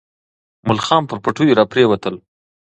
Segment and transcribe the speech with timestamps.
[0.67, 2.15] ملخان پر پټیو راپرېوتل.